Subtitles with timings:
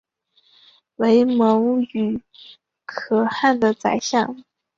[0.95, 2.19] 为牟羽
[2.87, 4.35] 可汗的宰相。